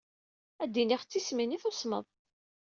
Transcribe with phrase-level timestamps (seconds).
[0.63, 2.05] Ad d-iniɣ d tismin i tusmeḍ.